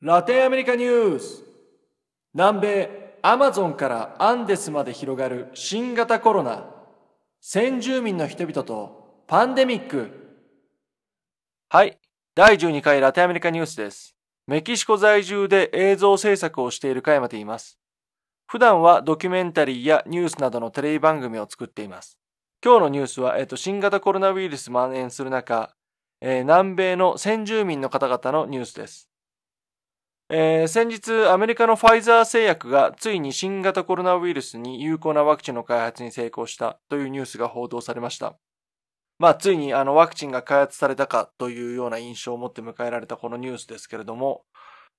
[0.00, 1.42] ラテンアメリカニュース。
[2.32, 6.66] 南米アマゾンからアンデスまで広がる新型コロナ。
[7.40, 10.12] 先住民の人々とパンデミック。
[11.68, 11.98] はい。
[12.36, 14.14] 第12回ラテンアメリカニュースです。
[14.46, 17.76] メキシコ在住で映像制作をしている加山と言います。
[18.46, 22.20] 普段はドキュメンタリーやニュースなどのテレビ番組を作っています。
[22.64, 25.74] 今日のニュースは、えっと、新型コロナウイルス蔓延する中、
[26.20, 29.07] えー、南米の先住民の方々のニュースです。
[30.30, 38.36] えー、先日、アメリカのファイザー製薬がついに新型コロナウイルスに有効なワクチンの開発に成功したというニュースが報道されました。
[39.18, 44.44] まあ、ついにあのワクチンが開発されたかというような印象を持って迎えられたこのニュースですけれども、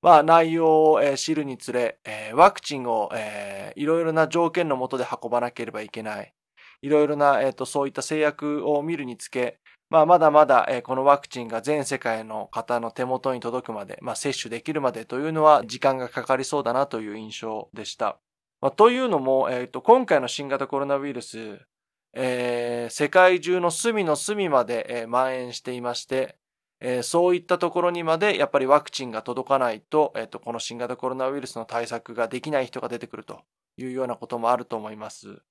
[0.01, 6.33] まあ、内容を、知るにつれ、えー、ワクチンを、えー、いろいろな条件のもとで運ばなければいけない。
[6.81, 18.19] いろいろな、えっ、ー、と、そういった制約を見るにつけ、まあ、まだまだ、えこのワクチンが全世界の方の手元に届くまで、まあ、接種できるまでというのは時間がかかりそうだなという印象でした。
[18.61, 21.59] まあ、というのも、えっ、ー、と、今回の新型コロナウイルス、
[22.13, 26.37] えー、世界中の隅の隅まで、えー、蔓延していまして、
[26.81, 33.41] えー、そういったところにまでやっぱりワクチンが届かないと、えっ、と、この新型コロナウイルスの対策ができない人が出てくると
[33.77, 35.41] いうようなこともあると思います。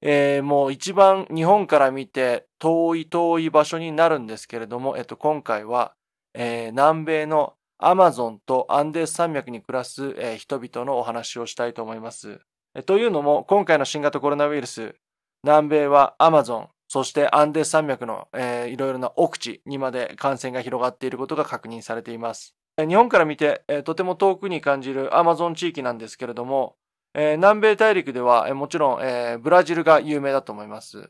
[0.00, 5.94] えー、もう一番日本から見て遠い遠い場所になるんですけれども、えっと、今回は、
[6.34, 12.40] えー、南米のアマゾンとアンデス山脈に暮らす、えー、人々のお話をしたいと思います。
[12.74, 14.96] えというのも、今回の新型コロナウイルス、
[15.44, 22.54] 南米はアマゾン、そしてアンデス山脈の、えー、いろいろな奥地にまで感染が広がっていることが確認されています。
[22.76, 26.76] 日本から見て、えー、とても遠くに感じるアマゾン地域なんですけれども、
[27.14, 31.08] えー、南米大陸では、えー、もちろん、えー、ブラジルが有名だと思います。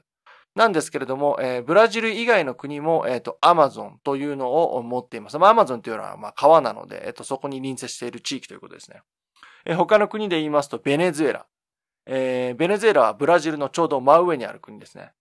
[0.54, 5.38] なんですけれども、えー、ブラジル以外の国も、えっ、ー、と、アマゾンというのを持っています。
[5.38, 9.00] まあ、アマゾンというのは、まあ、川なので、えっ、ー、と、そこに隣接している地域ということですね。
[9.64, 11.46] えー、他の国で言いますと、ベネズエラ。
[12.06, 15.12] えー、ベネズエラはブラジルのちょうど真上にある国ですね。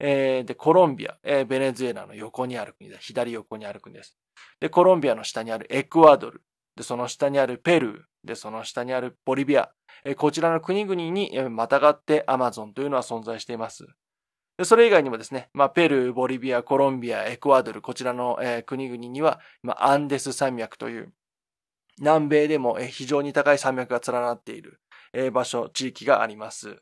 [0.00, 2.96] えー、で、コロンビア、えー、ベネズエラの横にある国だ。
[2.98, 4.16] 左横にある国です。
[4.58, 6.42] で、コロンビアの下にあるエクアドル。
[6.74, 8.02] で、その下にあるペルー。
[8.24, 9.70] で、その下にあるボリビア。
[10.16, 13.86] こちらの国々にまたがってアマゾンというのは存在しています。
[14.62, 21.14] それ以外にもですね、まあ、ペルー、ボリビア、コロンビア、エクアドル、こちらの、国々には、まあ、アンデス山脈という、
[21.98, 24.80] 南米でも、非常に高い山脈が連なっている、
[25.32, 26.76] 場所、地域があります。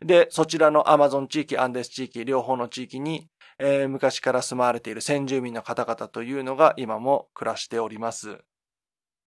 [0.00, 3.28] で、そちらのアマゾン地域、アンデス地域、両方の地域に、
[3.88, 8.38] 昔から住まわれている先住民の方々というのが今も暮らしております。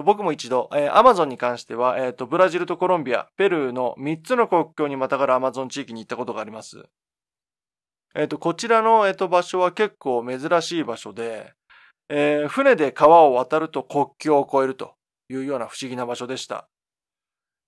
[0.03, 6.84] 僕も一度、えー、アマゾンに関しては、えっ、ー、と、ブラジルとコロンビア、ペルーの3つの国境にまたがるアマゾン地域に行ったことがあります。
[8.16, 11.53] えっ、ー、と、こちらの、えっ、と、場所は結構珍しい場所で、
[12.09, 14.95] え船で川を渡ると国境を越えると
[15.29, 16.67] いうような不思議な場所でした。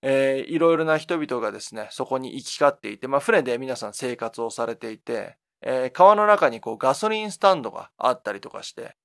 [0.02, 8.96] えー、いろいろな人々がですね、そこに行き交っていて、まあ、船で皆さん生活をされていて、えー、川の中にこうガソリンスタンドがあったりとかして、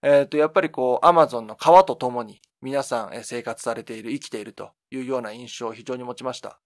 [0.00, 6.58] えっ、ー、と、やっぱりこう、アマゾンの川と共に皆さん生活されている、生きているというような印象を非常に持ちました。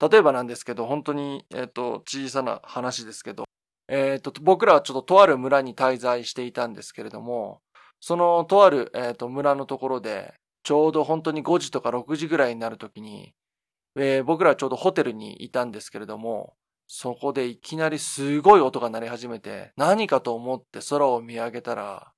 [0.00, 3.46] 例えばなんですけど、本当に、えっ、と、小さな話ですけど、
[3.88, 7.62] えっ、と、僕らはちょっととある村に滞在していたんですけれども、
[7.98, 13.34] そのとある、えっ、と、村のところで、ちょうど本当に5時とか6時ぐらいになるときに、
[13.96, 16.54] え僕らはちょうどホテルにいたんですけれども、
[16.86, 22.12] そこでいきなりすごい音が鳴り始めて、何かと思って空を見上げたら、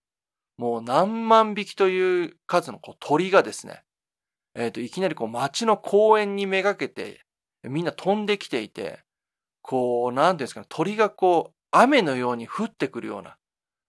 [0.56, 3.82] もう何万匹という数のこう鳥がですね、
[4.54, 7.20] えっ、ー、と、いきなりこう街の公園にめがけて、
[7.64, 9.00] みんな飛んできていて、
[9.62, 13.36] こう、なんていうんですかね、鳥がこう、雨のように降ってくるような、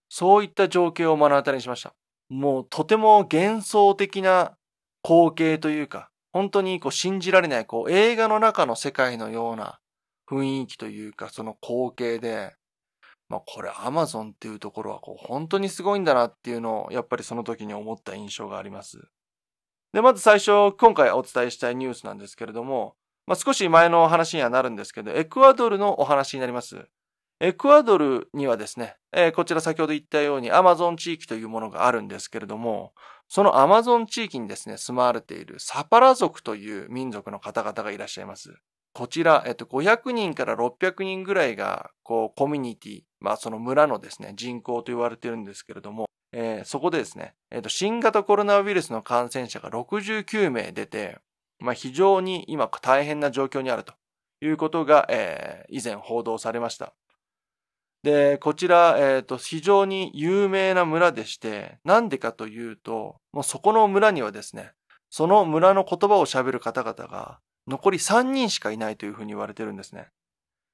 [0.08, 1.94] そういった情景を目の当たりにしました。
[2.30, 4.56] もうとても幻想的な
[5.02, 9.78] 光景というか、本当にこう信じられない、こう映画の中の世界のような
[10.26, 12.54] 雰囲気というか、その光景で、
[13.34, 19.08] まあこれアマゾンっていうところはこう本当にすごいんだなっていうのをやっぱりその時に思った印象があります。
[19.92, 22.94] で、まず最初今回お伝えしたいニュースなんですけれども、
[23.26, 26.86] まあ少し前の話にはなるんですけど、エクアドルのお話になります。
[27.40, 32.92] エクアドルにはですね、えー、こちら先ほど言ったようにアマゾン地域というものがあるんですけれども、
[33.26, 38.54] そのアマゾン地域にですね、住まわれているサパラ族という民族の方々がいらっしゃいます。
[38.94, 51.18] こちら、えっと、500人から600人ぐらいが、こう、コミュニティ、まあ、その村のですね、人口と言われてるんですけれども、えー、そこでですね、えっと、新型コロナウイルスの感染者が69名出て、
[51.58, 53.94] まあ、非常に今大変な状況にあると
[54.40, 56.94] いうことが、えー、以前報道されました。
[58.04, 64.72] で、こちら、えっ、ー、と、非常に有名な村でして、なんでかというと、もうそこの村にはですね、
[65.10, 70.08] その村の言葉を喋る方々が残り3人しかいないというふうに言われてるんですね。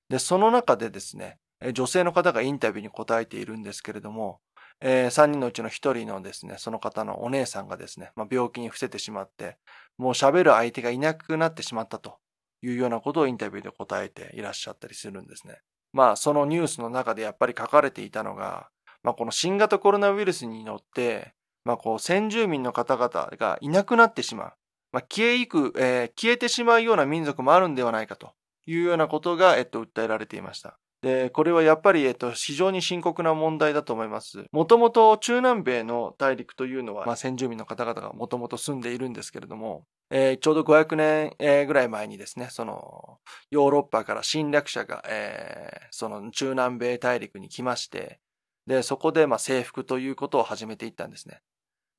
[0.08, 1.38] で、その中でですね、
[1.72, 4.40] 女性の方がインタビューに答えているんですけれども、
[4.80, 9.58] えー、3人のうちの1人のですね、その方のお姉さんがですね、まあ、病気に伏せてしまって、
[9.98, 12.16] もう喋る相手がいなくなってしまったと
[12.62, 15.58] いうようなことをインタビューで答えていらっしゃったりするんですね。
[15.92, 18.68] まあ、そのニュースの中でやっぱり書かれていたのが、
[19.02, 21.34] まあ、この新型コロナウイルスによって、
[21.64, 24.52] まあ、こう、先住民の方々がいなくなってしまう。
[24.92, 28.32] まあ、消えゆく、えー、消えてしまうような民族もあるんではないかと
[28.66, 30.78] いうようなことが、えっと、訴えられていました。
[31.02, 34.44] で、これはやっぱり、えっと、非常に深刻な問題だと思います。
[34.52, 43.18] もともと中南米の大陸というのは、まあ、先住民の方々がもともと住んでいるんですけれども、えー、ちょうど500年、えー、ぐらい前にですね、その、
[43.50, 48.20] ヨーロッパから侵略者が、えー、その中南米大陸に来まして、
[48.66, 51.40] で、そこで、まあ、征服ということを始めていったんですね。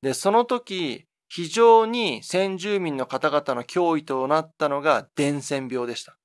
[0.02, 6.18] で、その時、非常に先住民の方々の脅威となったのが伝染病でした。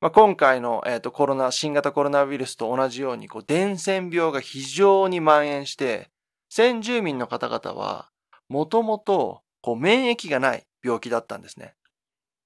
[0.00, 6.08] まあ、今回の、えー、とコロナ、新型コロナウイルスと同じように、こう、伝染病が非常に蔓延して、
[6.48, 8.08] 先住民の方々は、
[8.48, 9.42] もともと、
[9.76, 11.74] 免疫がない病気だったんですね。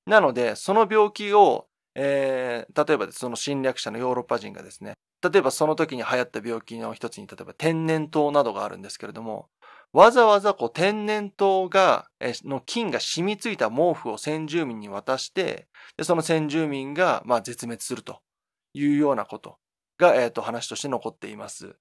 [0.07, 9.49] なので、その病気を、えー、例えばその侵略者のヨーロッパ人がですね、例えばその時に流行った病気の一つに、例えば天然痘などがあるんですけれども、
[9.93, 12.09] わざわざこう天然痘が、
[12.45, 18.21] の菌が染みついた毛布を先住民に渡して、でその先住民が、まあ、絶滅すると
[18.75, 19.59] いうようなこと
[19.99, 21.77] が、えっ、ー、と、話として残っています。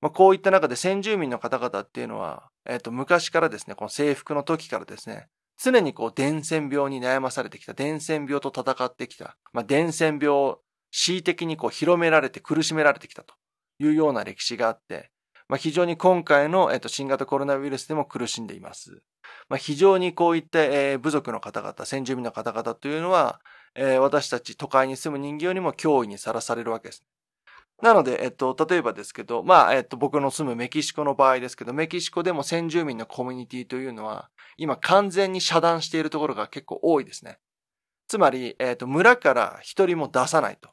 [0.00, 5.28] まあ、こういった中で先住民の方々っていうのは、えっ、ー、と、昔からですね、この征服の時からですね、
[5.62, 13.34] 常にこう伝染病に悩まされてきた、伝染病と戦ってきた、まあ、伝染病を恣意的にこう広められて苦しめられてきたと
[13.78, 15.11] いうような歴史があって、
[15.52, 19.02] まあ、非常に今回の、えっと、新型コロナウイルスでも苦しんでいます。
[19.50, 23.38] まあ、非常にこういった、えー、部族の方々、先住民の方々というのは、
[23.74, 27.04] えー、私たち都会に住む人間よりも脅威にさらされるわけです。
[27.82, 37.36] なので、えっと、例えばですけど、まあ、えっと、僕の住むメキシコの場合ですけど、メキシコでも先住民のコミュニティというのは、今完全に遮断しているところが結構多いですね。
[38.08, 40.70] つまり、えっと、村から一人も出さないと。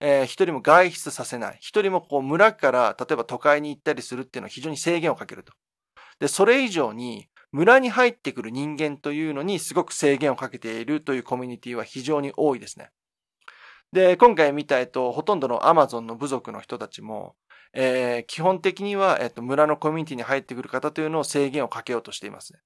[0.00, 1.58] えー、一人も外出させない。
[1.60, 5.52] 一人もこう村から、例えば都会に行ったりするっていうのは非常に制限をかけると。
[6.18, 12.90] で、それ以上に、村に入ってくる人間というのにすごく制限をかけているというコミュニティは非常に多いですね。
[13.92, 17.34] で、今回見た、えっと、ほとんどのアマゾンの部族の人たちも、
[17.72, 22.60] えー、基本的には、えっと、村のコミュニティに入ってくる方というのを制限をかけようとしていますね。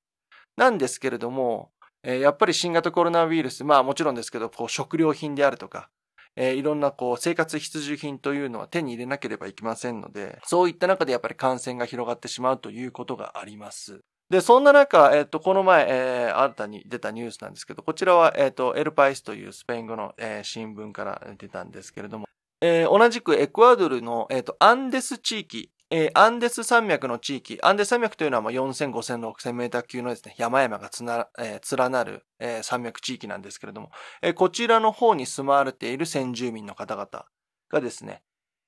[0.56, 1.70] なんですけれども、
[2.02, 5.88] えー、やっぱり新型コロナウイルス、まあもちろんですけど、こう食料品であるとか、
[6.36, 14.00] えー、いろんなこう生活必需品というのは手に入れなければいけませんので、そういった中でやっぱり感染が広がってしまうということがあります。
[14.31, 22.26] で、そんな中、えっ、と、この前、えー、新たに出たニュースなんですけど、こちらは、えっ、と、エルパイスというスペイン語の、えー、新聞から出たんですけれども、
[22.60, 37.26] えー、同じくエクアドルの、えっ、と、アンデス地域、えー、アンデス山脈の地域、アンデス山脈というのは4000、5000、6000メーター級のですね、山々がつな、えー、連なる、えー、山脈地域なんですけれども、え、こちらの方に住まわれている先住民の方々
[37.70, 38.23] がですね、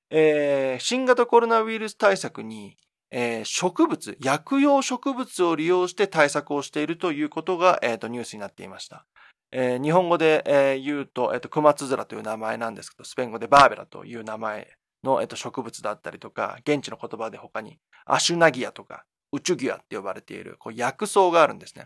[0.09, 2.77] え、新型コロナウイルス対策に、
[3.11, 9.05] え、植物、薬用植物を利用して対策をしているということが、えー、とニュースになっていました。
[9.51, 21.85] え、日本語で、え、言うと、えっ、と、クマツズラという名前なんですけど、スペイン語でバーベラという名前の、えっと、植物だったりとか、現地の言葉で他にアシュナギアとか、ウチュギアって呼ばれている、こう薬草があるんですね。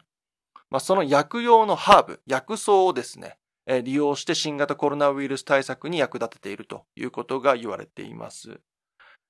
[0.69, 3.37] まあ、その薬用のハーブ、薬草をですね、
[3.67, 8.59] えー、利用して新型コロナウイルス対策に役立てているということが言われています。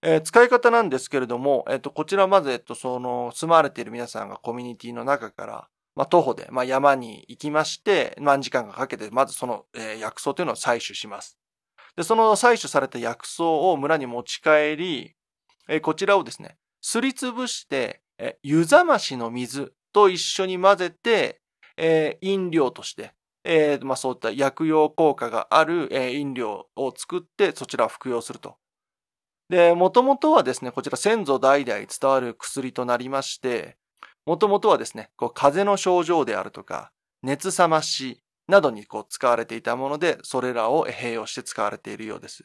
[0.04, 11.38] えー、使い方なんですけれども、えっ、ー、と、こちらまず、えっと、その、住まわれている皆さんがコミュニティの中から、まあ、徒歩で、まあ、山に行きまして、何時間かかけて、まずその、えー、薬草というのを採取します。
[11.96, 15.16] で、その採取された薬草を村に持ち帰り、
[15.68, 21.42] えこちらをですね、すりつぶして、え湯冷ましの水と一緒に混ぜて、
[21.78, 28.58] え飲料として、えー、まあ、そういった薬用効果がある、え飲料を作ってそちらを服用すると。
[29.50, 33.78] で、もともとはですね、こちら先祖代々伝わる薬となりまして、
[34.26, 36.92] もともとはですね、こう風邪の症状であるとか、
[37.24, 42.44] 熱冷まし、などにこう使われていたもので、それらを併用して使われているようです。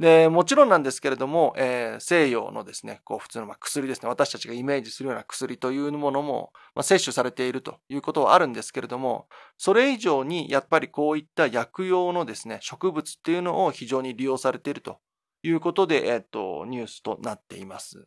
[0.00, 9.28] で、もちろんなんですけれども、えー、西洋のですね、こう普通のま薬ですね、私たちがイメージするような薬というものも、まあ、摂取されているということはあるんですけれども、
[9.58, 14.98] それ以上にやっぱりこういった薬用のですね、植物っていうのを非常に利用されていると
[15.42, 18.06] いうことで、えっ、ー、と、ニュースとなっています。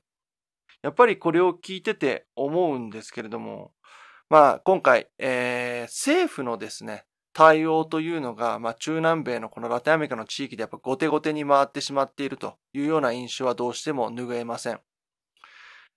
[0.81, 3.71] やっぱりこれを聞いてて思うんですけれども、
[4.29, 14.79] まあ、今回、えー、政府のですね、対応というのが、まあ、中南米のこのラテンアメリカの地域でやっぱ後手後手に回ってしまっているというような印象はどうしても拭えません。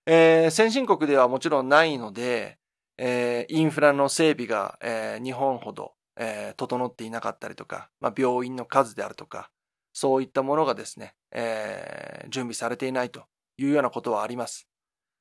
[0.05, 2.59] えー、先進国ではもちろんないので、
[2.99, 9.51] えー、インフラの整備が、えー、日本ほど、えー、整っていなかったりとか、まあ、病院の数であるとか、
[9.93, 13.23] そういったものがですね、えー、準備されていないと
[13.57, 14.69] いうようなことはあります。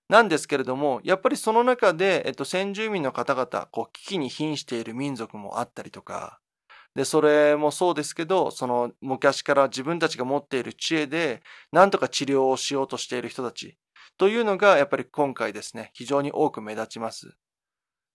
[0.09, 6.39] なんですけれども、やっぱりその中で、えっと、先住民の方々、こう、危機に瀕している民族もあったりとか、
[6.95, 13.77] で、それもそうですけど、その昔から自分たちが持っている知恵で、なんとか治療をしようとしている人たち
[14.17, 17.35] というのが、やっぱり今回ですね、非常に多く目立ちます。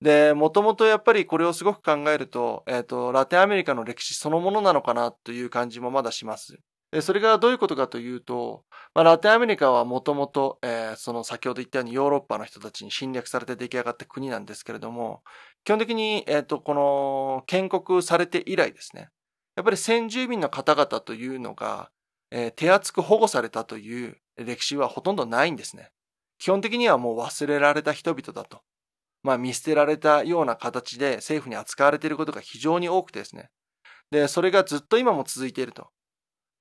[0.01, 6.59] で、もともとやっぱりこれをすごく考えると、えっ、と、ラテンアメリカの歴史そのものなのかなという感じもまだします。
[7.01, 15.23] それがどういうことかというと、まあ、ラテンアメリカはもともと、えその先ほど言ったようにヨーロッパの人たちに侵略されて出来上がった国なんですけれども、
[15.65, 19.09] 基本的に、えっ、ー、と、この建国されて以来ですね、
[19.57, 21.91] やっぱり先住民の方々というのが、
[22.31, 25.91] えー、手厚く保護されたという歴史はほとんどないんですね。
[26.39, 28.63] 基本的にはもう忘れられた人々だと。
[29.23, 33.51] まあ見捨てられたような形で政府に扱われていることが非常に多くてですね。
[34.11, 35.89] で、それがずっと今も続いていると。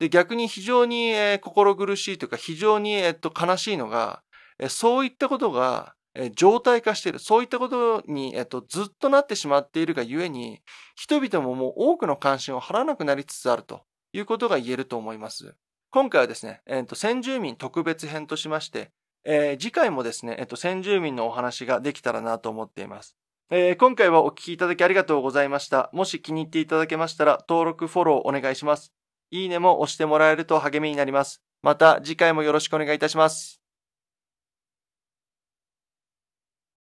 [0.01, 4.23] で、逆に非常に、えー、心苦しいというか、非常に、えっと、悲しいのが、
[4.57, 7.19] えー、そういったことが、えー、状態化している。
[7.19, 10.59] そういったことに、えっと、ずっとなってしまっているがゆえに、
[10.95, 15.53] 人々ももう多くの関心を払わなくなりつつあるということが言えると思います。
[15.91, 18.89] 今回はですね、えっと、先住民特別編としまして、
[19.23, 23.15] えー、次回もですね、えっと、先住民のお話ができたらなと思っています。
[23.51, 25.91] えー、今回はお聞きいただきありがとうございました。
[25.93, 28.95] もし気に入っていただけましたら、登録、フォローお願いします。
[29.31, 31.41] いいねも押してもらえると励みになります。
[31.61, 33.60] また次回もよろしくお願いいたします。